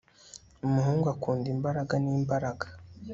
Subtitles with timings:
[0.65, 2.65] umuhungu akunda imbaraga n'imbaraga